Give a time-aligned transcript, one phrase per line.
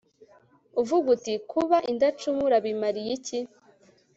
[0.81, 3.39] uvuga uti 'kuba indacumura bimariye iki